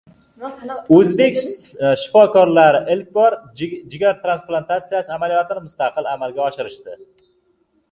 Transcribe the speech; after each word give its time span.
O‘zbek 0.99 1.35
shifokorlari 2.03 2.79
ilk 2.95 3.13
bor 3.19 3.37
jigar 3.61 4.19
transplantasiyasi 4.25 5.15
amaliyotini 5.19 5.65
mustaqil 5.69 6.13
amalga 6.17 6.45
oshirishdi 6.51 6.99